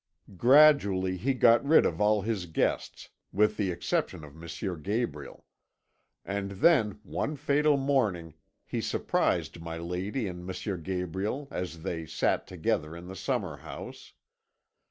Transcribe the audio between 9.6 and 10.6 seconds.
my lady and